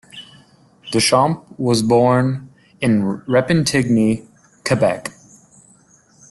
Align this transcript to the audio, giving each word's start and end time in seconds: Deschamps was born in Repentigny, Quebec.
Deschamps 0.91 1.47
was 1.59 1.83
born 1.83 2.51
in 2.81 3.21
Repentigny, 3.27 4.25
Quebec. 4.65 5.11